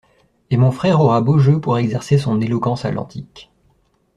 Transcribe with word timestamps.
Et 0.49 0.57
mon 0.57 0.71
frère 0.71 0.99
aura 0.99 1.21
beau 1.21 1.37
jeu 1.37 1.61
pour 1.61 1.77
exercer 1.77 2.17
son 2.17 2.41
éloquence 2.41 2.85
à 2.85 2.91
l'antique. 2.91 3.51